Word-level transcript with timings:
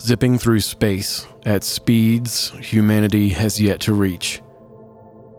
zipping 0.00 0.38
through 0.38 0.60
space 0.60 1.26
at 1.44 1.64
speeds 1.64 2.50
humanity 2.60 3.30
has 3.30 3.60
yet 3.60 3.80
to 3.80 3.94
reach. 3.94 4.42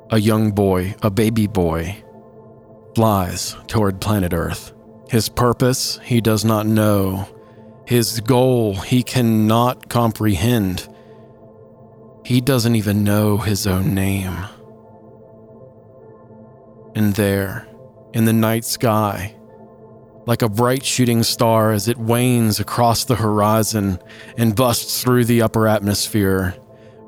A 0.09 0.19
young 0.19 0.51
boy, 0.51 0.95
a 1.01 1.09
baby 1.09 1.47
boy, 1.47 2.03
flies 2.95 3.55
toward 3.67 4.01
planet 4.01 4.33
Earth. 4.33 4.73
His 5.09 5.29
purpose 5.29 5.99
he 6.03 6.21
does 6.21 6.43
not 6.43 6.65
know, 6.65 7.27
his 7.85 8.19
goal 8.21 8.75
he 8.75 9.03
cannot 9.03 9.89
comprehend. 9.89 10.87
He 12.25 12.41
doesn't 12.41 12.75
even 12.75 13.03
know 13.03 13.37
his 13.37 13.65
own 13.65 13.93
name. 13.93 14.35
And 16.95 17.13
there, 17.13 17.67
in 18.13 18.25
the 18.25 18.33
night 18.33 18.65
sky, 18.65 19.36
like 20.27 20.41
a 20.41 20.49
bright 20.49 20.85
shooting 20.85 21.23
star 21.23 21.71
as 21.71 21.87
it 21.87 21.97
wanes 21.97 22.59
across 22.59 23.05
the 23.05 23.15
horizon 23.15 23.97
and 24.37 24.55
busts 24.55 25.01
through 25.01 25.23
the 25.23 25.41
upper 25.41 25.67
atmosphere, 25.67 26.53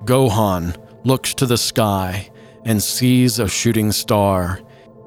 Gohan 0.06 0.76
looks 1.04 1.34
to 1.36 1.46
the 1.46 1.58
sky 1.58 2.32
and 2.64 2.82
sees 2.82 3.38
a 3.38 3.50
shooting 3.50 3.92
star, 3.92 4.62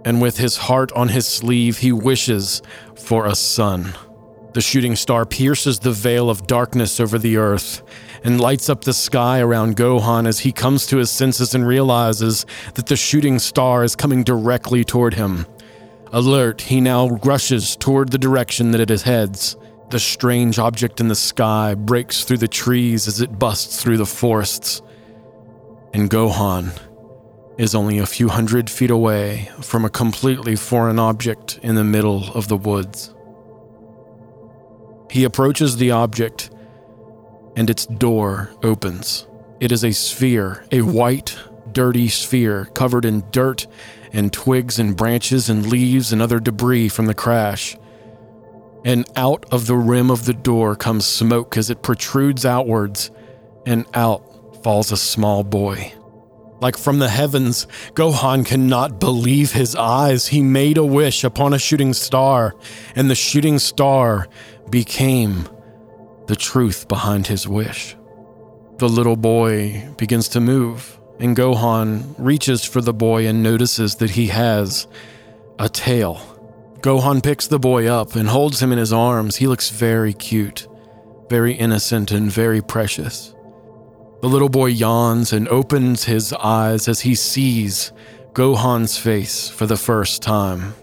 and 0.04 0.20
with 0.20 0.36
his 0.36 0.58
heart 0.58 0.92
on 0.92 1.08
his 1.08 1.26
sleeve, 1.26 1.78
he 1.78 1.90
wishes 1.90 2.60
for 2.94 3.26
a 3.26 3.34
son. 3.34 3.94
The 4.52 4.60
shooting 4.60 4.94
star 4.94 5.24
pierces 5.24 5.78
the 5.78 5.92
veil 5.92 6.28
of 6.28 6.46
darkness 6.46 7.00
over 7.00 7.18
the 7.18 7.38
earth 7.38 7.82
and 8.22 8.38
lights 8.38 8.68
up 8.68 8.84
the 8.84 8.92
sky 8.92 9.40
around 9.40 9.76
Gohan 9.78 10.26
as 10.28 10.40
he 10.40 10.52
comes 10.52 10.86
to 10.88 10.98
his 10.98 11.10
senses 11.10 11.54
and 11.54 11.66
realizes 11.66 12.44
that 12.74 12.86
the 12.86 12.96
shooting 12.96 13.38
star 13.38 13.82
is 13.82 13.96
coming 13.96 14.22
directly 14.22 14.84
toward 14.84 15.14
him. 15.14 15.46
Alert, 16.12 16.60
he 16.62 16.80
now 16.82 17.08
rushes 17.24 17.74
toward 17.74 18.10
the 18.10 18.18
direction 18.18 18.72
that 18.72 18.90
it 18.90 19.00
heads. 19.02 19.56
The 19.88 19.98
strange 19.98 20.58
object 20.58 21.00
in 21.00 21.08
the 21.08 21.14
sky 21.14 21.74
breaks 21.74 22.22
through 22.24 22.38
the 22.38 22.48
trees 22.48 23.08
as 23.08 23.22
it 23.22 23.38
busts 23.38 23.82
through 23.82 23.96
the 23.96 24.06
forests. 24.06 24.82
And 25.94 26.10
Gohan 26.10 26.78
is 27.56 27.74
only 27.74 27.98
a 27.98 28.06
few 28.06 28.28
hundred 28.28 28.68
feet 28.68 28.90
away 28.90 29.50
from 29.60 29.84
a 29.84 29.90
completely 29.90 30.54
foreign 30.54 30.98
object 30.98 31.58
in 31.62 31.76
the 31.76 31.84
middle 31.84 32.30
of 32.32 32.48
the 32.48 32.56
woods. 32.56 33.14
He 35.10 35.24
approaches 35.24 35.76
the 35.76 35.90
object, 35.90 36.50
and 37.56 37.68
its 37.68 37.86
door 37.86 38.50
opens. 38.62 39.26
It 39.60 39.72
is 39.72 39.84
a 39.84 39.92
sphere, 39.92 40.64
a 40.72 40.80
white, 40.80 41.38
dirty 41.72 42.08
sphere 42.08 42.66
covered 42.74 43.04
in 43.04 43.24
dirt 43.30 43.66
and 44.12 44.32
twigs 44.32 44.78
and 44.78 44.96
branches 44.96 45.48
and 45.48 45.66
leaves 45.66 46.12
and 46.12 46.20
other 46.20 46.38
debris 46.38 46.88
from 46.88 47.06
the 47.06 47.14
crash. 47.14 47.76
And 48.84 49.08
out 49.16 49.46
of 49.52 49.66
the 49.66 49.76
rim 49.76 50.10
of 50.10 50.24
the 50.24 50.34
door 50.34 50.74
comes 50.76 51.06
smoke 51.06 51.56
as 51.56 51.70
it 51.70 51.82
protrudes 51.82 52.44
outwards, 52.44 53.10
and 53.64 53.86
out 53.94 54.22
falls 54.62 54.90
a 54.90 54.96
small 54.96 55.44
boy. 55.44 55.92
Like 56.60 56.76
from 56.76 57.00
the 57.00 57.08
heavens, 57.08 57.66
Gohan 57.94 58.46
cannot 58.46 59.00
believe 59.00 59.52
his 59.52 59.74
eyes. 59.74 60.28
He 60.28 60.42
made 60.42 60.78
a 60.78 60.84
wish 60.84 61.24
upon 61.24 61.52
a 61.52 61.58
shooting 61.58 61.92
star, 61.92 62.54
and 62.94 63.10
the 63.10 63.16
shooting 63.16 63.58
star 63.58 64.28
became 64.70 65.48
the 66.26 66.36
truth 66.36 66.86
behind 66.86 67.26
his 67.26 67.48
wish. 67.48 67.96
The 68.78 68.88
little 68.88 69.16
boy 69.16 69.88
begins 69.96 70.28
to 70.30 70.40
move, 70.40 71.00
and 71.18 71.36
Gohan 71.36 72.14
reaches 72.18 72.64
for 72.64 72.80
the 72.80 72.92
boy 72.92 73.26
and 73.26 73.42
notices 73.42 73.96
that 73.96 74.10
he 74.10 74.28
has 74.28 74.86
a 75.58 75.68
tail. 75.68 76.20
Gohan 76.80 77.22
picks 77.22 77.46
the 77.46 77.60
boy 77.60 77.86
up 77.86 78.16
and 78.16 78.28
holds 78.28 78.60
him 78.60 78.72
in 78.72 78.78
his 78.78 78.92
arms. 78.92 79.36
He 79.36 79.46
looks 79.46 79.70
very 79.70 80.12
cute, 80.12 80.66
very 81.28 81.54
innocent, 81.54 82.10
and 82.10 82.30
very 82.30 82.60
precious. 82.60 83.34
The 84.20 84.28
little 84.28 84.48
boy 84.48 84.66
yawns 84.66 85.32
and 85.32 85.48
opens 85.48 86.04
his 86.04 86.32
eyes 86.32 86.88
as 86.88 87.00
he 87.00 87.14
sees 87.14 87.92
Gohan's 88.32 88.98
face 88.98 89.48
for 89.48 89.66
the 89.66 89.76
first 89.76 90.22
time. 90.22 90.74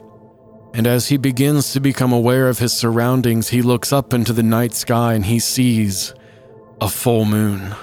And 0.73 0.85
as 0.85 1.07
he 1.07 1.17
begins 1.17 1.73
to 1.73 1.79
become 1.79 2.13
aware 2.13 2.47
of 2.47 2.59
his 2.59 2.73
surroundings, 2.73 3.49
he 3.49 3.61
looks 3.61 3.91
up 3.91 4.13
into 4.13 4.33
the 4.33 4.43
night 4.43 4.73
sky 4.73 5.13
and 5.13 5.25
he 5.25 5.39
sees 5.39 6.13
a 6.79 6.87
full 6.87 7.25
moon. 7.25 7.73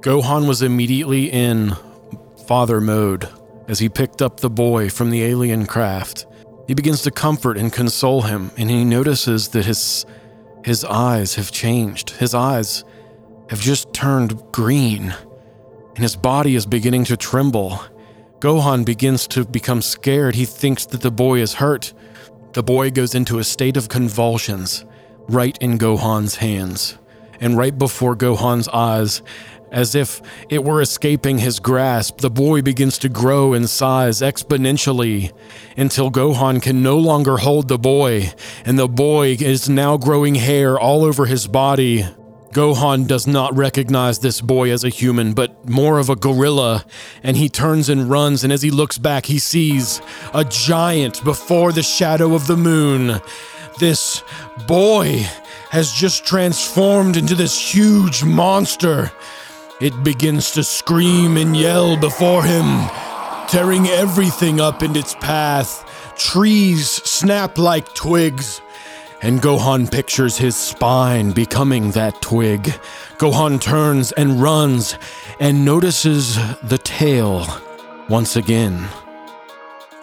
Gohan 0.00 0.46
was 0.46 0.62
immediately 0.62 1.30
in 1.30 1.76
father 2.46 2.80
mode 2.80 3.28
as 3.68 3.78
he 3.78 3.88
picked 3.88 4.22
up 4.22 4.40
the 4.40 4.50
boy 4.50 4.88
from 4.88 5.10
the 5.10 5.24
alien 5.24 5.66
craft. 5.66 6.26
He 6.66 6.74
begins 6.74 7.02
to 7.02 7.10
comfort 7.10 7.56
and 7.56 7.72
console 7.72 8.22
him, 8.22 8.50
and 8.56 8.70
he 8.70 8.84
notices 8.84 9.48
that 9.48 9.66
his 9.66 10.06
his 10.64 10.84
eyes 10.84 11.36
have 11.36 11.52
changed. 11.52 12.10
His 12.10 12.34
eyes 12.34 12.84
have 13.50 13.60
just 13.60 13.92
turned 13.92 14.42
green, 14.50 15.14
and 15.94 15.98
his 15.98 16.16
body 16.16 16.56
is 16.56 16.66
beginning 16.66 17.04
to 17.04 17.16
tremble. 17.16 17.80
Gohan 18.40 18.84
begins 18.84 19.28
to 19.28 19.44
become 19.44 19.80
scared. 19.80 20.34
He 20.34 20.44
thinks 20.44 20.84
that 20.86 21.02
the 21.02 21.12
boy 21.12 21.38
is 21.38 21.54
hurt. 21.54 21.94
The 22.52 22.64
boy 22.64 22.90
goes 22.90 23.14
into 23.14 23.38
a 23.38 23.44
state 23.44 23.76
of 23.76 23.88
convulsions 23.88 24.84
right 25.28 25.56
in 25.60 25.78
Gohan's 25.78 26.36
hands. 26.36 26.98
And 27.40 27.56
right 27.56 27.76
before 27.76 28.16
Gohan's 28.16 28.68
eyes, 28.68 29.22
as 29.70 29.94
if 29.94 30.22
it 30.48 30.64
were 30.64 30.80
escaping 30.80 31.38
his 31.38 31.58
grasp, 31.58 32.18
the 32.18 32.30
boy 32.30 32.62
begins 32.62 32.98
to 32.98 33.08
grow 33.08 33.52
in 33.52 33.66
size 33.66 34.20
exponentially 34.20 35.32
until 35.76 36.10
Gohan 36.10 36.62
can 36.62 36.82
no 36.82 36.98
longer 36.98 37.38
hold 37.38 37.68
the 37.68 37.78
boy, 37.78 38.32
and 38.64 38.78
the 38.78 38.88
boy 38.88 39.36
is 39.40 39.68
now 39.68 39.96
growing 39.96 40.36
hair 40.36 40.78
all 40.78 41.04
over 41.04 41.26
his 41.26 41.46
body. 41.46 42.06
Gohan 42.52 43.06
does 43.06 43.26
not 43.26 43.54
recognize 43.54 44.20
this 44.20 44.40
boy 44.40 44.70
as 44.70 44.82
a 44.82 44.88
human, 44.88 45.34
but 45.34 45.68
more 45.68 45.98
of 45.98 46.08
a 46.08 46.16
gorilla, 46.16 46.86
and 47.22 47.36
he 47.36 47.50
turns 47.50 47.90
and 47.90 48.08
runs, 48.08 48.44
and 48.44 48.52
as 48.52 48.62
he 48.62 48.70
looks 48.70 48.96
back, 48.96 49.26
he 49.26 49.38
sees 49.38 50.00
a 50.32 50.42
giant 50.42 51.22
before 51.22 51.72
the 51.72 51.82
shadow 51.82 52.34
of 52.34 52.46
the 52.46 52.56
moon. 52.56 53.20
This 53.78 54.22
boy 54.66 55.26
has 55.70 55.92
just 55.92 56.24
transformed 56.24 57.18
into 57.18 57.34
this 57.34 57.74
huge 57.74 58.24
monster. 58.24 59.12
It 59.78 60.02
begins 60.02 60.52
to 60.52 60.64
scream 60.64 61.36
and 61.36 61.54
yell 61.54 61.98
before 61.98 62.42
him, 62.42 62.88
tearing 63.46 63.86
everything 63.86 64.58
up 64.58 64.82
in 64.82 64.96
its 64.96 65.14
path. 65.16 65.84
Trees 66.16 66.88
snap 66.88 67.58
like 67.58 67.92
twigs, 67.92 68.62
and 69.20 69.42
Gohan 69.42 69.92
pictures 69.92 70.38
his 70.38 70.56
spine 70.56 71.32
becoming 71.32 71.90
that 71.90 72.22
twig. 72.22 72.72
Gohan 73.18 73.60
turns 73.60 74.12
and 74.12 74.40
runs 74.40 74.96
and 75.38 75.66
notices 75.66 76.36
the 76.62 76.78
tail 76.78 77.46
once 78.08 78.34
again. 78.34 78.88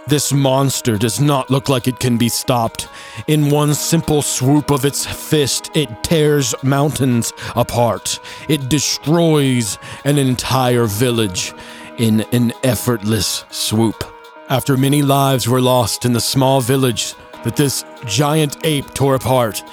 This 0.06 0.34
monster 0.34 0.98
does 0.98 1.22
not 1.22 1.50
look 1.50 1.70
like 1.70 1.88
it 1.88 1.98
can 1.98 2.18
be 2.18 2.28
stopped. 2.28 2.90
In 3.28 3.50
one 3.50 3.74
simple 3.74 4.22
swoop 4.22 4.70
of 4.70 4.84
its 4.84 5.06
fist, 5.06 5.72
it 5.76 6.04
tears 6.04 6.54
mountains 6.62 7.32
apart. 7.56 8.20
It 8.50 8.68
destroys 8.68 9.78
an 10.04 10.18
entire 10.18 10.86
village 10.86 11.54
in 11.98 12.22
an 12.34 12.52
effortless 12.64 13.46
swoop. 13.50 14.04
After 14.50 14.76
many 14.76 15.02
lives 15.02 15.48
were 15.48 15.62
lost 15.62 16.04
in 16.04 16.12
the 16.12 16.20
small 16.20 16.60
village 16.60 17.16
that 17.46 17.56
this 17.56 17.86
giant 18.06 18.58
ape 18.66 18.94
tore 18.94 19.16
apart, 19.16 19.64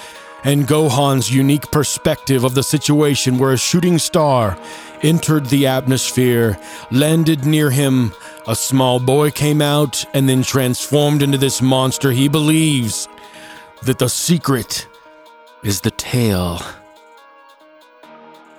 and 0.45 0.67
Gohan's 0.67 1.33
unique 1.33 1.71
perspective 1.71 2.45
of 2.45 2.55
the 2.55 2.63
situation 2.63 3.39
where 3.39 3.53
a 3.53 3.59
shooting 3.59 3.99
star 3.99 4.59
entered 5.03 5.47
the 5.47 5.67
atmosphere, 5.67 6.59
landed 6.91 7.45
near 7.45 7.71
him, 7.71 8.13
a 8.47 8.55
small 8.55 9.01
boy 9.01 9.31
came 9.31 9.61
out, 9.61 10.05
and 10.15 10.29
then 10.29 10.43
transformed 10.43 11.23
into 11.23 11.39
this 11.39 11.61
monster. 11.61 12.11
He 12.11 12.29
believes 12.29 13.09
that 13.83 13.99
the 13.99 14.09
secret 14.09 14.87
is 15.63 15.81
the 15.81 15.91
tail. 15.91 16.61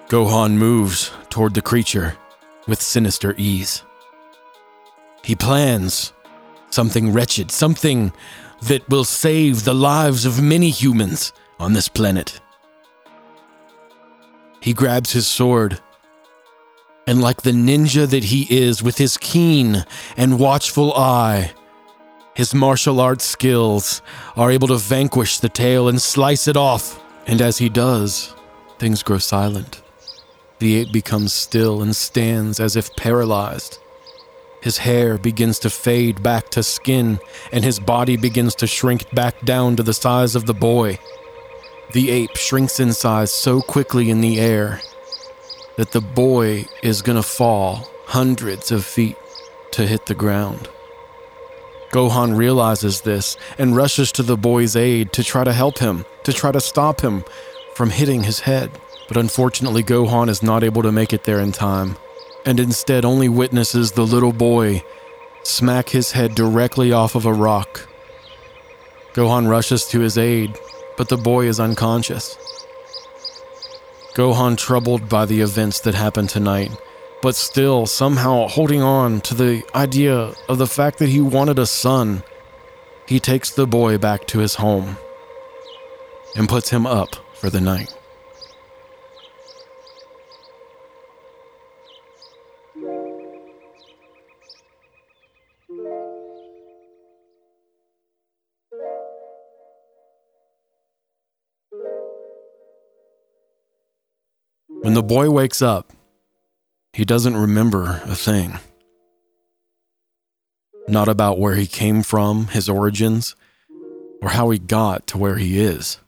Gohan 0.07 0.53
moves 0.53 1.11
toward 1.29 1.53
the 1.53 1.61
creature 1.61 2.17
with 2.67 2.81
sinister 2.81 3.33
ease. 3.37 3.83
He 5.23 5.35
plans 5.35 6.13
something 6.69 7.13
wretched, 7.13 7.51
something 7.51 8.13
that 8.63 8.87
will 8.89 9.03
save 9.03 9.63
the 9.63 9.73
lives 9.73 10.25
of 10.25 10.41
many 10.41 10.69
humans 10.69 11.33
on 11.61 11.73
this 11.73 11.87
planet. 11.87 12.41
He 14.59 14.73
grabs 14.73 15.11
his 15.11 15.27
sword, 15.27 15.79
and 17.07 17.21
like 17.21 17.41
the 17.41 17.51
ninja 17.51 18.07
that 18.09 18.25
he 18.25 18.47
is, 18.49 18.83
with 18.83 18.97
his 18.97 19.17
keen 19.17 19.85
and 20.17 20.39
watchful 20.39 20.93
eye, 20.93 21.51
his 22.33 22.53
martial 22.53 22.99
arts 22.99 23.25
skills 23.25 24.01
are 24.35 24.51
able 24.51 24.67
to 24.69 24.77
vanquish 24.77 25.39
the 25.39 25.49
tail 25.49 25.87
and 25.89 26.01
slice 26.01 26.47
it 26.47 26.55
off. 26.55 27.01
And 27.27 27.41
as 27.41 27.57
he 27.57 27.69
does, 27.69 28.33
things 28.79 29.03
grow 29.03 29.17
silent. 29.17 29.81
The 30.59 30.77
ape 30.77 30.91
becomes 30.91 31.33
still 31.33 31.81
and 31.81 31.95
stands 31.95 32.59
as 32.59 32.75
if 32.75 32.95
paralyzed. 32.95 33.77
His 34.61 34.77
hair 34.77 35.17
begins 35.17 35.59
to 35.59 35.69
fade 35.69 36.21
back 36.21 36.49
to 36.51 36.63
skin, 36.63 37.19
and 37.51 37.63
his 37.63 37.79
body 37.79 38.15
begins 38.15 38.55
to 38.55 38.67
shrink 38.67 39.09
back 39.13 39.43
down 39.43 39.75
to 39.75 39.83
the 39.83 39.93
size 39.93 40.35
of 40.35 40.45
the 40.45 40.53
boy. 40.53 40.99
The 41.93 42.09
ape 42.09 42.37
shrinks 42.37 42.79
in 42.79 42.93
size 42.93 43.33
so 43.33 43.61
quickly 43.61 44.09
in 44.09 44.21
the 44.21 44.39
air 44.39 44.81
that 45.75 45.91
the 45.91 45.99
boy 45.99 46.67
is 46.81 47.01
gonna 47.01 47.23
fall 47.23 47.89
hundreds 48.05 48.71
of 48.71 48.85
feet 48.85 49.17
to 49.71 49.85
hit 49.85 50.05
the 50.05 50.15
ground. 50.15 50.69
Gohan 51.91 52.37
realizes 52.37 53.01
this 53.01 53.35
and 53.57 53.75
rushes 53.75 54.13
to 54.13 54.23
the 54.23 54.37
boy's 54.37 54.77
aid 54.77 55.11
to 55.13 55.23
try 55.23 55.43
to 55.43 55.51
help 55.51 55.79
him, 55.79 56.05
to 56.23 56.31
try 56.31 56.53
to 56.53 56.61
stop 56.61 57.01
him 57.01 57.25
from 57.75 57.89
hitting 57.89 58.23
his 58.23 58.41
head. 58.41 58.71
But 59.09 59.17
unfortunately, 59.17 59.83
Gohan 59.83 60.29
is 60.29 60.41
not 60.41 60.63
able 60.63 60.83
to 60.83 60.91
make 60.93 61.11
it 61.11 61.25
there 61.25 61.41
in 61.41 61.51
time, 61.51 61.97
and 62.45 62.57
instead 62.57 63.03
only 63.03 63.27
witnesses 63.27 63.91
the 63.91 64.05
little 64.05 64.31
boy 64.31 64.81
smack 65.43 65.89
his 65.89 66.13
head 66.13 66.35
directly 66.35 66.93
off 66.93 67.15
of 67.15 67.25
a 67.25 67.33
rock. 67.33 67.89
Gohan 69.13 69.49
rushes 69.49 69.85
to 69.87 69.99
his 69.99 70.17
aid, 70.17 70.57
but 71.01 71.09
the 71.09 71.17
boy 71.17 71.47
is 71.47 71.59
unconscious. 71.59 72.37
Gohan, 74.13 74.55
troubled 74.55 75.09
by 75.09 75.25
the 75.25 75.41
events 75.41 75.79
that 75.79 75.95
happened 75.95 76.29
tonight, 76.29 76.71
but 77.23 77.35
still 77.35 77.87
somehow 77.87 78.47
holding 78.47 78.83
on 78.83 79.19
to 79.21 79.33
the 79.33 79.63
idea 79.73 80.35
of 80.47 80.59
the 80.59 80.67
fact 80.67 80.99
that 80.99 81.09
he 81.09 81.19
wanted 81.19 81.57
a 81.57 81.65
son, 81.65 82.21
he 83.07 83.19
takes 83.19 83.49
the 83.49 83.65
boy 83.65 83.97
back 83.97 84.27
to 84.27 84.37
his 84.37 84.53
home 84.53 84.97
and 86.35 86.47
puts 86.47 86.69
him 86.69 86.85
up 86.85 87.15
for 87.33 87.49
the 87.49 87.61
night. 87.61 87.91
When 104.91 104.95
the 104.95 105.03
boy 105.03 105.29
wakes 105.29 105.61
up, 105.61 105.93
he 106.91 107.05
doesn't 107.05 107.37
remember 107.37 108.01
a 108.03 108.13
thing. 108.13 108.59
Not 110.85 111.07
about 111.07 111.39
where 111.39 111.55
he 111.55 111.65
came 111.65 112.03
from, 112.03 112.47
his 112.47 112.67
origins, 112.67 113.37
or 114.21 114.31
how 114.31 114.49
he 114.49 114.59
got 114.59 115.07
to 115.07 115.17
where 115.17 115.37
he 115.37 115.61
is. 115.61 115.99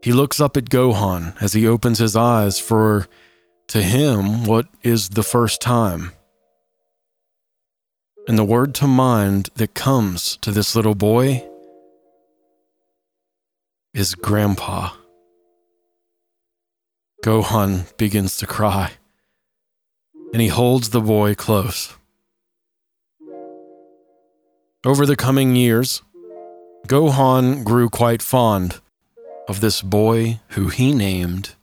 He 0.00 0.14
looks 0.14 0.40
up 0.40 0.56
at 0.56 0.70
Gohan 0.70 1.36
as 1.38 1.52
he 1.52 1.68
opens 1.68 1.98
his 1.98 2.16
eyes 2.16 2.58
for, 2.58 3.06
to 3.66 3.82
him, 3.82 4.44
what 4.44 4.68
is 4.82 5.10
the 5.10 5.22
first 5.22 5.60
time. 5.60 6.12
And 8.26 8.38
the 8.38 8.44
word 8.44 8.74
to 8.76 8.86
mind 8.86 9.50
that 9.56 9.74
comes 9.74 10.38
to 10.38 10.50
this 10.50 10.74
little 10.74 10.94
boy 10.94 11.46
is 13.92 14.14
Grandpa. 14.14 14.92
Gohan 17.22 17.96
begins 17.96 18.36
to 18.38 18.46
cry 18.46 18.92
and 20.32 20.42
he 20.42 20.48
holds 20.48 20.90
the 20.90 21.00
boy 21.00 21.34
close. 21.34 21.94
Over 24.84 25.06
the 25.06 25.16
coming 25.16 25.56
years, 25.56 26.02
Gohan 26.86 27.64
grew 27.64 27.88
quite 27.88 28.22
fond 28.22 28.80
of 29.48 29.60
this 29.60 29.82
boy 29.82 30.40
who 30.50 30.68
he 30.68 30.92
named 30.92 31.54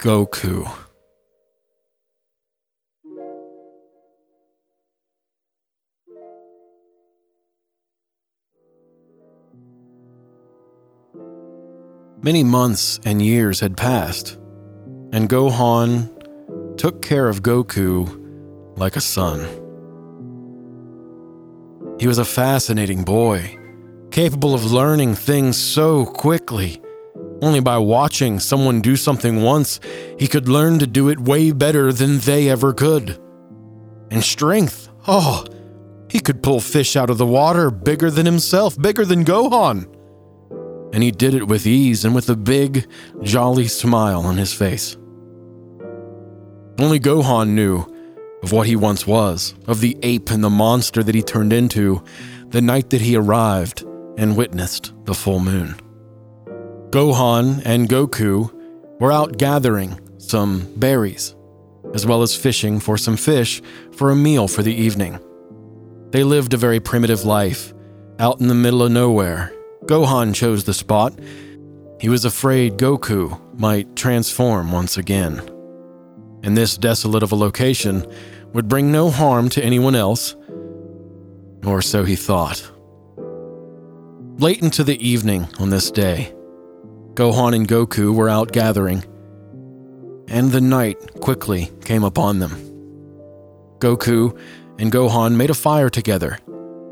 Goku. 0.00 0.68
Many 12.22 12.42
months 12.42 12.98
and 13.04 13.22
years 13.22 13.60
had 13.60 13.76
passed, 13.76 14.36
and 15.16 15.30
Gohan 15.30 16.76
took 16.76 17.00
care 17.00 17.26
of 17.26 17.42
Goku 17.42 18.04
like 18.76 18.96
a 18.96 19.00
son. 19.00 19.40
He 21.98 22.06
was 22.06 22.18
a 22.18 22.24
fascinating 22.26 23.02
boy, 23.02 23.58
capable 24.10 24.52
of 24.52 24.70
learning 24.70 25.14
things 25.14 25.56
so 25.56 26.04
quickly. 26.04 26.82
Only 27.40 27.60
by 27.60 27.78
watching 27.78 28.38
someone 28.38 28.82
do 28.82 28.94
something 28.94 29.40
once, 29.40 29.80
he 30.18 30.28
could 30.28 30.50
learn 30.50 30.80
to 30.80 30.86
do 30.86 31.08
it 31.08 31.18
way 31.18 31.50
better 31.50 31.94
than 31.94 32.18
they 32.18 32.50
ever 32.50 32.74
could. 32.74 33.18
And 34.10 34.22
strength, 34.22 34.90
oh, 35.08 35.46
he 36.10 36.20
could 36.20 36.42
pull 36.42 36.60
fish 36.60 36.94
out 36.94 37.08
of 37.08 37.16
the 37.16 37.24
water 37.24 37.70
bigger 37.70 38.10
than 38.10 38.26
himself, 38.26 38.78
bigger 38.78 39.06
than 39.06 39.24
Gohan. 39.24 39.90
And 40.92 41.02
he 41.02 41.10
did 41.10 41.32
it 41.32 41.48
with 41.48 41.66
ease 41.66 42.04
and 42.04 42.14
with 42.14 42.28
a 42.28 42.36
big, 42.36 42.86
jolly 43.22 43.66
smile 43.66 44.20
on 44.20 44.36
his 44.36 44.52
face. 44.52 44.94
Only 46.78 47.00
Gohan 47.00 47.50
knew 47.50 47.86
of 48.42 48.52
what 48.52 48.66
he 48.66 48.76
once 48.76 49.06
was, 49.06 49.54
of 49.66 49.80
the 49.80 49.96
ape 50.02 50.30
and 50.30 50.44
the 50.44 50.50
monster 50.50 51.02
that 51.02 51.14
he 51.14 51.22
turned 51.22 51.52
into 51.52 52.02
the 52.48 52.60
night 52.60 52.90
that 52.90 53.00
he 53.00 53.16
arrived 53.16 53.82
and 54.18 54.36
witnessed 54.36 54.92
the 55.04 55.14
full 55.14 55.40
moon. 55.40 55.74
Gohan 56.90 57.62
and 57.64 57.88
Goku 57.88 58.52
were 59.00 59.10
out 59.10 59.38
gathering 59.38 59.98
some 60.18 60.70
berries, 60.76 61.34
as 61.94 62.04
well 62.04 62.22
as 62.22 62.36
fishing 62.36 62.78
for 62.78 62.98
some 62.98 63.16
fish 63.16 63.62
for 63.92 64.10
a 64.10 64.16
meal 64.16 64.46
for 64.46 64.62
the 64.62 64.74
evening. 64.74 65.18
They 66.10 66.24
lived 66.24 66.52
a 66.52 66.58
very 66.58 66.80
primitive 66.80 67.24
life, 67.24 67.72
out 68.18 68.40
in 68.40 68.48
the 68.48 68.54
middle 68.54 68.82
of 68.82 68.92
nowhere. 68.92 69.50
Gohan 69.86 70.34
chose 70.34 70.64
the 70.64 70.74
spot. 70.74 71.18
He 72.00 72.10
was 72.10 72.26
afraid 72.26 72.76
Goku 72.76 73.40
might 73.58 73.96
transform 73.96 74.72
once 74.72 74.98
again 74.98 75.55
in 76.46 76.54
this 76.54 76.78
desolate 76.78 77.24
of 77.24 77.32
a 77.32 77.36
location 77.36 78.06
would 78.52 78.68
bring 78.68 78.92
no 78.92 79.10
harm 79.10 79.48
to 79.48 79.62
anyone 79.62 79.96
else, 79.96 80.36
or 81.64 81.82
so 81.82 82.04
he 82.04 82.14
thought. 82.14 82.70
Late 84.38 84.62
into 84.62 84.84
the 84.84 84.96
evening 85.06 85.48
on 85.58 85.70
this 85.70 85.90
day, 85.90 86.32
Gohan 87.14 87.56
and 87.56 87.66
Goku 87.66 88.14
were 88.14 88.28
out 88.28 88.52
gathering, 88.52 89.02
and 90.28 90.52
the 90.52 90.60
night 90.60 91.20
quickly 91.20 91.72
came 91.84 92.04
upon 92.04 92.38
them. 92.38 92.52
Goku 93.80 94.38
and 94.78 94.92
Gohan 94.92 95.34
made 95.34 95.50
a 95.50 95.54
fire 95.54 95.90
together 95.90 96.38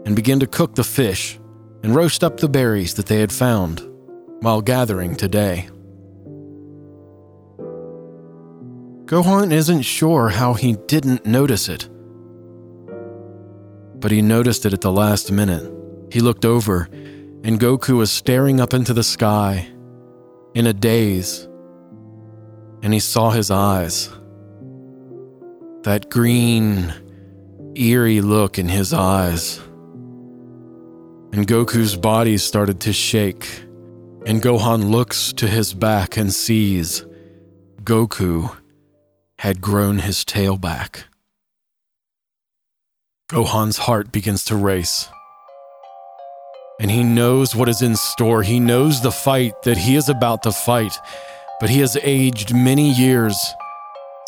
and 0.04 0.16
began 0.16 0.40
to 0.40 0.48
cook 0.48 0.74
the 0.74 0.82
fish 0.82 1.38
and 1.84 1.94
roast 1.94 2.24
up 2.24 2.38
the 2.38 2.48
berries 2.48 2.94
that 2.94 3.06
they 3.06 3.20
had 3.20 3.32
found 3.32 3.88
while 4.40 4.60
gathering 4.60 5.14
today. 5.14 5.68
Gohan 9.06 9.52
isn't 9.52 9.82
sure 9.82 10.30
how 10.30 10.54
he 10.54 10.72
didn't 10.86 11.26
notice 11.26 11.68
it. 11.68 11.90
But 14.00 14.10
he 14.10 14.22
noticed 14.22 14.64
it 14.64 14.72
at 14.72 14.80
the 14.80 14.90
last 14.92 15.30
minute. 15.30 15.70
He 16.10 16.20
looked 16.20 16.46
over, 16.46 16.88
and 17.44 17.60
Goku 17.60 17.98
was 17.98 18.10
staring 18.10 18.60
up 18.60 18.72
into 18.72 18.94
the 18.94 19.02
sky 19.02 19.68
in 20.54 20.66
a 20.66 20.72
daze, 20.72 21.46
and 22.82 22.94
he 22.94 23.00
saw 23.00 23.30
his 23.30 23.50
eyes. 23.50 24.08
That 25.82 26.08
green, 26.08 26.94
eerie 27.74 28.22
look 28.22 28.58
in 28.58 28.68
his 28.68 28.94
eyes. 28.94 29.58
And 31.34 31.46
Goku's 31.46 31.94
body 31.94 32.38
started 32.38 32.80
to 32.80 32.92
shake, 32.94 33.64
and 34.24 34.40
Gohan 34.40 34.90
looks 34.90 35.34
to 35.34 35.46
his 35.46 35.74
back 35.74 36.16
and 36.16 36.32
sees 36.32 37.04
Goku 37.82 38.50
had 39.44 39.60
grown 39.60 39.98
his 39.98 40.24
tail 40.24 40.56
back. 40.56 41.04
Gohan's 43.30 43.76
heart 43.76 44.10
begins 44.10 44.42
to 44.46 44.56
race. 44.56 45.10
And 46.80 46.90
he 46.90 47.04
knows 47.04 47.54
what 47.54 47.68
is 47.68 47.82
in 47.82 47.94
store. 47.94 48.42
He 48.42 48.58
knows 48.58 49.02
the 49.02 49.12
fight 49.12 49.52
that 49.64 49.76
he 49.76 49.96
is 49.96 50.08
about 50.08 50.44
to 50.44 50.50
fight, 50.50 50.98
but 51.60 51.68
he 51.68 51.80
has 51.80 51.94
aged 52.02 52.54
many 52.54 52.90
years 52.90 53.36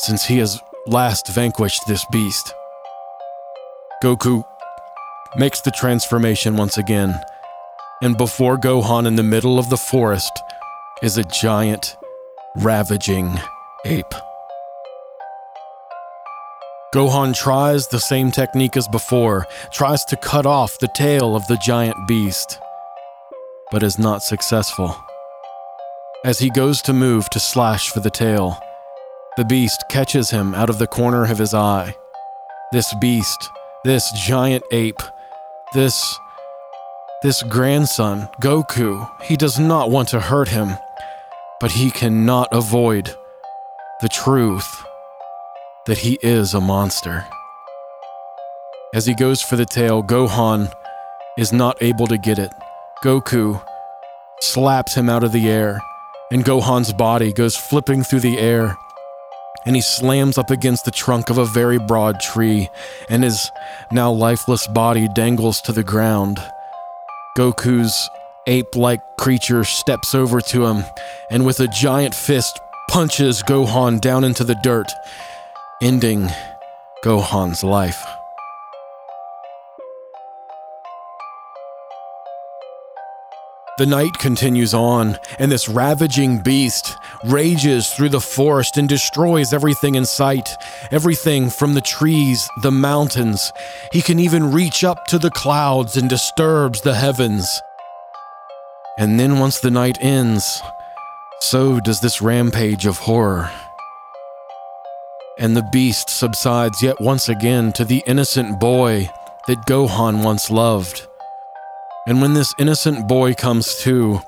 since 0.00 0.26
he 0.26 0.36
has 0.36 0.60
last 0.86 1.28
vanquished 1.28 1.86
this 1.88 2.04
beast. 2.12 2.52
Goku 4.04 4.44
makes 5.34 5.62
the 5.62 5.70
transformation 5.70 6.58
once 6.58 6.76
again, 6.76 7.18
and 8.02 8.18
before 8.18 8.58
Gohan 8.58 9.06
in 9.06 9.16
the 9.16 9.22
middle 9.22 9.58
of 9.58 9.70
the 9.70 9.78
forest 9.78 10.42
is 11.02 11.16
a 11.16 11.24
giant, 11.24 11.96
ravaging 12.56 13.40
ape. 13.86 14.14
Gohan 16.94 17.34
tries 17.34 17.88
the 17.88 17.98
same 17.98 18.30
technique 18.30 18.76
as 18.76 18.86
before, 18.86 19.46
tries 19.72 20.04
to 20.06 20.16
cut 20.16 20.46
off 20.46 20.78
the 20.78 20.88
tail 20.88 21.34
of 21.34 21.46
the 21.48 21.56
giant 21.56 21.96
beast, 22.06 22.60
but 23.72 23.82
is 23.82 23.98
not 23.98 24.22
successful. 24.22 24.96
As 26.24 26.38
he 26.38 26.48
goes 26.48 26.80
to 26.82 26.92
move 26.92 27.28
to 27.30 27.40
slash 27.40 27.90
for 27.90 28.00
the 28.00 28.10
tail, 28.10 28.60
the 29.36 29.44
beast 29.44 29.84
catches 29.90 30.30
him 30.30 30.54
out 30.54 30.70
of 30.70 30.78
the 30.78 30.86
corner 30.86 31.24
of 31.24 31.38
his 31.38 31.52
eye. 31.52 31.94
This 32.72 32.94
beast, 33.00 33.50
this 33.84 34.10
giant 34.12 34.64
ape, 34.70 35.02
this. 35.74 36.18
this 37.22 37.42
grandson, 37.42 38.28
Goku, 38.40 39.10
he 39.22 39.36
does 39.36 39.58
not 39.58 39.90
want 39.90 40.08
to 40.10 40.20
hurt 40.20 40.48
him, 40.48 40.78
but 41.60 41.72
he 41.72 41.90
cannot 41.90 42.48
avoid 42.52 43.14
the 44.00 44.08
truth 44.08 44.85
that 45.86 45.98
he 45.98 46.18
is 46.22 46.54
a 46.54 46.60
monster. 46.60 47.24
As 48.94 49.06
he 49.06 49.14
goes 49.14 49.42
for 49.42 49.56
the 49.56 49.66
tail, 49.66 50.02
Gohan 50.02 50.72
is 51.38 51.52
not 51.52 51.80
able 51.82 52.06
to 52.06 52.18
get 52.18 52.38
it. 52.38 52.50
Goku 53.04 53.62
slaps 54.40 54.94
him 54.94 55.08
out 55.08 55.22
of 55.22 55.32
the 55.32 55.48
air, 55.48 55.80
and 56.30 56.44
Gohan's 56.44 56.92
body 56.92 57.32
goes 57.32 57.56
flipping 57.56 58.02
through 58.02 58.20
the 58.20 58.38
air. 58.38 58.76
And 59.64 59.74
he 59.74 59.82
slams 59.82 60.38
up 60.38 60.50
against 60.50 60.84
the 60.84 60.92
trunk 60.92 61.28
of 61.28 61.38
a 61.38 61.44
very 61.44 61.78
broad 61.78 62.20
tree, 62.20 62.68
and 63.08 63.24
his 63.24 63.50
now 63.90 64.12
lifeless 64.12 64.66
body 64.68 65.08
dangles 65.08 65.60
to 65.62 65.72
the 65.72 65.82
ground. 65.82 66.38
Goku's 67.36 68.08
ape 68.46 68.76
like 68.76 69.00
creature 69.18 69.64
steps 69.64 70.14
over 70.14 70.40
to 70.40 70.66
him 70.66 70.84
and, 71.30 71.44
with 71.44 71.60
a 71.60 71.68
giant 71.68 72.14
fist, 72.14 72.60
punches 72.88 73.42
Gohan 73.42 74.00
down 74.00 74.22
into 74.24 74.44
the 74.44 74.54
dirt, 74.62 74.90
ending 75.82 76.28
Gohan's 77.04 77.62
life. 77.62 78.02
The 83.76 83.84
night 83.84 84.14
continues 84.14 84.72
on, 84.72 85.18
and 85.38 85.52
this 85.52 85.68
ravaging 85.68 86.38
beast 86.38 86.96
rages 87.26 87.90
through 87.90 88.08
the 88.08 88.22
forest 88.22 88.78
and 88.78 88.88
destroys 88.88 89.52
everything 89.52 89.96
in 89.96 90.06
sight. 90.06 90.48
Everything 90.90 91.50
from 91.50 91.74
the 91.74 91.82
trees, 91.82 92.48
the 92.62 92.72
mountains. 92.72 93.52
He 93.92 94.00
can 94.00 94.18
even 94.18 94.52
reach 94.52 94.82
up 94.82 95.06
to 95.08 95.18
the 95.18 95.30
clouds 95.30 95.94
and 95.94 96.08
disturbs 96.08 96.80
the 96.80 96.94
heavens. 96.94 97.60
And 98.98 99.20
then, 99.20 99.38
once 99.38 99.60
the 99.60 99.70
night 99.70 99.98
ends, 100.00 100.62
so 101.40 101.78
does 101.78 102.00
this 102.00 102.22
rampage 102.22 102.86
of 102.86 102.96
horror. 102.96 103.50
And 105.38 105.56
the 105.56 105.68
beast 105.70 106.08
subsides 106.08 106.82
yet 106.82 107.00
once 107.00 107.28
again 107.28 107.72
to 107.74 107.84
the 107.84 108.02
innocent 108.06 108.58
boy 108.58 109.10
that 109.46 109.66
Gohan 109.66 110.24
once 110.24 110.50
loved. 110.50 111.06
And 112.06 112.22
when 112.22 112.34
this 112.34 112.54
innocent 112.58 113.06
boy 113.06 113.34
comes 113.34 113.76
to, 113.82 114.20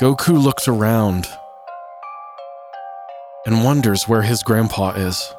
Goku 0.00 0.40
looks 0.40 0.68
around 0.68 1.28
and 3.46 3.64
wonders 3.64 4.06
where 4.06 4.22
his 4.22 4.42
grandpa 4.42 4.90
is. 4.90 5.34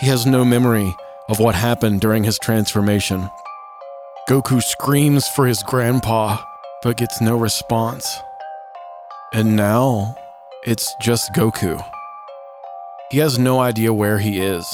He 0.00 0.06
has 0.08 0.26
no 0.26 0.44
memory 0.44 0.94
of 1.28 1.38
what 1.38 1.54
happened 1.54 2.00
during 2.00 2.24
his 2.24 2.38
transformation. 2.38 3.30
Goku 4.28 4.62
screams 4.62 5.26
for 5.28 5.46
his 5.46 5.62
grandpa, 5.62 6.38
but 6.82 6.98
gets 6.98 7.20
no 7.20 7.36
response. 7.36 8.20
And 9.32 9.56
now, 9.56 10.16
it's 10.64 10.94
just 11.00 11.32
Goku. 11.32 11.93
He 13.10 13.18
has 13.18 13.38
no 13.38 13.60
idea 13.60 13.92
where 13.92 14.18
he 14.18 14.40
is. 14.40 14.66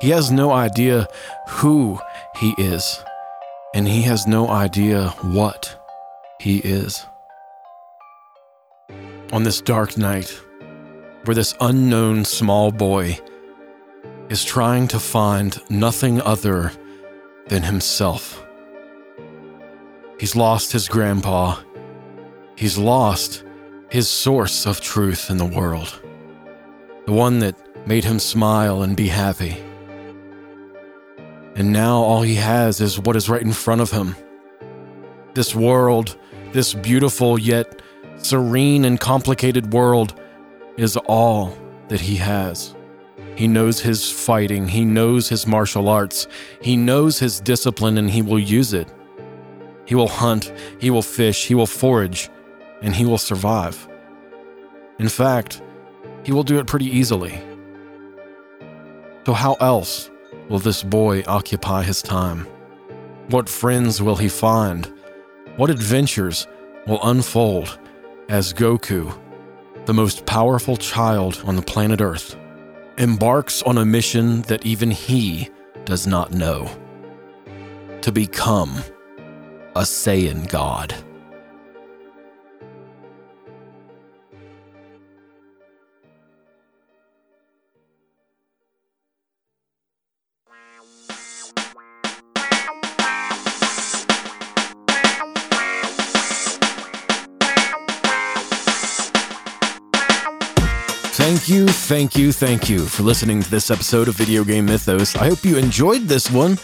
He 0.00 0.10
has 0.10 0.30
no 0.30 0.50
idea 0.50 1.06
who 1.48 1.98
he 2.40 2.54
is 2.58 3.02
and 3.74 3.88
he 3.88 4.02
has 4.02 4.26
no 4.26 4.48
idea 4.48 5.08
what 5.22 5.78
he 6.38 6.58
is. 6.58 7.06
On 9.32 9.44
this 9.44 9.60
dark 9.60 9.96
night, 9.96 10.38
where 11.24 11.34
this 11.34 11.54
unknown 11.60 12.24
small 12.24 12.70
boy 12.70 13.18
is 14.28 14.44
trying 14.44 14.88
to 14.88 14.98
find 14.98 15.58
nothing 15.70 16.20
other 16.20 16.72
than 17.48 17.62
himself. 17.62 18.44
He's 20.18 20.36
lost 20.36 20.72
his 20.72 20.88
grandpa. 20.88 21.56
He's 22.56 22.76
lost 22.76 23.44
his 23.88 24.08
source 24.08 24.66
of 24.66 24.80
truth 24.80 25.30
in 25.30 25.38
the 25.38 25.46
world. 25.46 26.00
The 27.06 27.12
one 27.12 27.38
that 27.38 27.56
made 27.86 28.04
him 28.04 28.18
smile 28.18 28.82
and 28.82 28.96
be 28.96 29.08
happy. 29.08 29.56
And 31.54 31.72
now 31.72 31.96
all 31.96 32.22
he 32.22 32.36
has 32.36 32.80
is 32.80 32.98
what 32.98 33.16
is 33.16 33.28
right 33.28 33.42
in 33.42 33.52
front 33.52 33.80
of 33.80 33.90
him. 33.90 34.16
This 35.34 35.54
world, 35.54 36.16
this 36.52 36.74
beautiful 36.74 37.38
yet 37.38 37.82
serene 38.16 38.84
and 38.84 38.98
complicated 38.98 39.72
world, 39.72 40.18
is 40.76 40.96
all 40.96 41.56
that 41.88 42.00
he 42.00 42.16
has. 42.16 42.74
He 43.34 43.48
knows 43.48 43.80
his 43.80 44.10
fighting, 44.10 44.68
he 44.68 44.84
knows 44.84 45.28
his 45.28 45.46
martial 45.46 45.88
arts, 45.88 46.26
he 46.60 46.76
knows 46.76 47.18
his 47.18 47.40
discipline, 47.40 47.98
and 47.98 48.10
he 48.10 48.22
will 48.22 48.38
use 48.38 48.74
it. 48.74 48.92
He 49.86 49.94
will 49.94 50.08
hunt, 50.08 50.52
he 50.78 50.90
will 50.90 51.02
fish, 51.02 51.46
he 51.46 51.54
will 51.54 51.66
forage, 51.66 52.30
and 52.82 52.94
he 52.94 53.04
will 53.04 53.18
survive. 53.18 53.88
In 54.98 55.08
fact, 55.08 55.62
he 56.24 56.32
will 56.32 56.44
do 56.44 56.58
it 56.58 56.66
pretty 56.66 56.86
easily. 56.86 57.40
So, 59.24 59.32
how 59.32 59.54
else 59.54 60.10
will 60.48 60.58
this 60.58 60.82
boy 60.82 61.22
occupy 61.26 61.84
his 61.84 62.02
time? 62.02 62.46
What 63.28 63.48
friends 63.48 64.02
will 64.02 64.16
he 64.16 64.28
find? 64.28 64.92
What 65.56 65.70
adventures 65.70 66.46
will 66.86 66.98
unfold 67.02 67.78
as 68.28 68.52
Goku, 68.52 69.16
the 69.86 69.94
most 69.94 70.26
powerful 70.26 70.76
child 70.76 71.40
on 71.44 71.54
the 71.54 71.62
planet 71.62 72.00
Earth, 72.00 72.36
embarks 72.98 73.62
on 73.62 73.78
a 73.78 73.84
mission 73.84 74.42
that 74.42 74.66
even 74.66 74.90
he 74.90 75.50
does 75.84 76.06
not 76.06 76.32
know 76.32 76.68
to 78.00 78.10
become 78.10 78.82
a 79.76 79.82
Saiyan 79.82 80.48
God? 80.48 80.94
Thank 101.42 101.58
you, 101.58 101.66
thank 101.66 102.16
you, 102.16 102.32
thank 102.32 102.70
you 102.70 102.86
for 102.86 103.02
listening 103.02 103.42
to 103.42 103.50
this 103.50 103.68
episode 103.68 104.06
of 104.06 104.14
Video 104.14 104.44
Game 104.44 104.64
Mythos. 104.64 105.16
I 105.16 105.26
hope 105.26 105.44
you 105.44 105.58
enjoyed 105.58 106.02
this 106.02 106.30
one. 106.30 106.56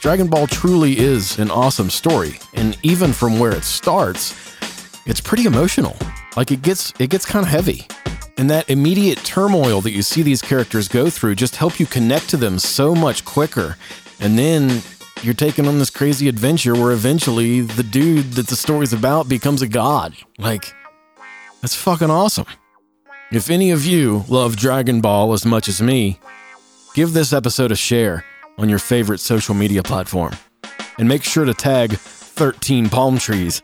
Dragon 0.00 0.26
Ball 0.26 0.48
truly 0.48 0.98
is 0.98 1.38
an 1.38 1.48
awesome 1.48 1.88
story, 1.88 2.40
and 2.54 2.76
even 2.82 3.12
from 3.12 3.38
where 3.38 3.52
it 3.52 3.62
starts, 3.62 4.34
it's 5.06 5.20
pretty 5.20 5.44
emotional. 5.44 5.96
Like 6.36 6.50
it 6.50 6.62
gets 6.62 6.92
it 6.98 7.08
gets 7.08 7.24
kind 7.24 7.46
of 7.46 7.52
heavy. 7.52 7.86
And 8.36 8.50
that 8.50 8.68
immediate 8.68 9.18
turmoil 9.18 9.80
that 9.82 9.92
you 9.92 10.02
see 10.02 10.22
these 10.22 10.42
characters 10.42 10.88
go 10.88 11.08
through 11.08 11.36
just 11.36 11.54
help 11.54 11.78
you 11.78 11.86
connect 11.86 12.28
to 12.30 12.36
them 12.36 12.58
so 12.58 12.96
much 12.96 13.24
quicker. 13.24 13.76
And 14.18 14.36
then 14.36 14.82
you're 15.22 15.34
taking 15.34 15.68
on 15.68 15.78
this 15.78 15.88
crazy 15.88 16.26
adventure 16.26 16.74
where 16.74 16.90
eventually 16.90 17.60
the 17.60 17.84
dude 17.84 18.32
that 18.32 18.48
the 18.48 18.56
story's 18.56 18.92
about 18.92 19.28
becomes 19.28 19.62
a 19.62 19.68
god. 19.68 20.16
Like 20.36 20.74
that's 21.60 21.76
fucking 21.76 22.10
awesome. 22.10 22.46
If 23.32 23.50
any 23.50 23.72
of 23.72 23.84
you 23.84 24.24
love 24.28 24.56
Dragon 24.56 25.00
Ball 25.00 25.32
as 25.32 25.44
much 25.44 25.66
as 25.66 25.82
me, 25.82 26.20
give 26.94 27.12
this 27.12 27.32
episode 27.32 27.72
a 27.72 27.76
share 27.76 28.24
on 28.56 28.68
your 28.68 28.78
favorite 28.78 29.18
social 29.18 29.52
media 29.52 29.82
platform. 29.82 30.32
And 30.96 31.08
make 31.08 31.24
sure 31.24 31.44
to 31.44 31.52
tag 31.52 31.94
13 31.94 32.88
palm 32.88 33.18
trees. 33.18 33.60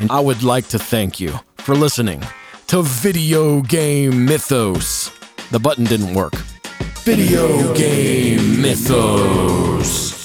And 0.00 0.10
I 0.10 0.20
would 0.20 0.42
like 0.42 0.68
to 0.68 0.78
thank 0.78 1.18
you 1.18 1.32
for 1.56 1.74
listening 1.74 2.22
to 2.66 2.82
Video 2.82 3.62
Game 3.62 4.26
Mythos. 4.26 5.10
The 5.50 5.60
button 5.60 5.84
didn't 5.84 6.12
work. 6.12 6.34
Video 7.04 7.74
Game 7.74 8.60
Mythos. 8.60 10.15